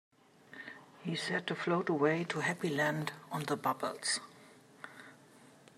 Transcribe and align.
He 1.03 1.15
said 1.15 1.45
to 1.45 1.53
float 1.55 1.87
away 1.87 2.23
to 2.23 2.39
Happy 2.39 2.69
Land 2.69 3.13
on 3.31 3.43
the 3.43 3.55
bubbles. 3.55 4.19